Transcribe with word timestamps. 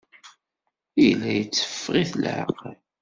Yella 1.03 1.29
yetteffeɣ-it 1.37 2.11
leɛqel. 2.21 2.77